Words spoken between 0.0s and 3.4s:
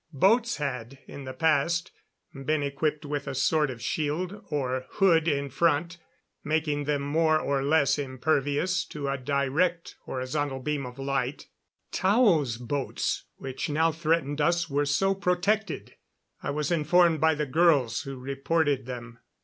Boats had, in the past, been equipped with a